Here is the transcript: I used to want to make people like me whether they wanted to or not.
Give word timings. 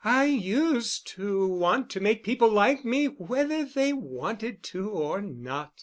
I 0.03 0.25
used 0.25 1.05
to 1.09 1.45
want 1.47 1.91
to 1.91 1.99
make 1.99 2.23
people 2.23 2.49
like 2.49 2.83
me 2.83 3.05
whether 3.05 3.63
they 3.65 3.93
wanted 3.93 4.63
to 4.63 4.89
or 4.89 5.21
not. 5.21 5.73